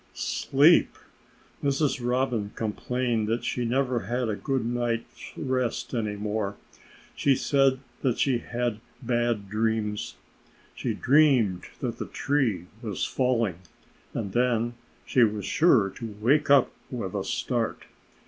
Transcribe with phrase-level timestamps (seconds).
[0.15, 0.95] Sleep!
[1.63, 2.03] Mrs.
[2.03, 6.55] Robin complained that she never had a good night's rest any more.
[7.15, 10.15] She said that she had bad dreams.
[10.73, 13.59] She dreamed that the tree was falling.
[14.15, 14.73] And then
[15.05, 17.83] she was sure to wake up with a start.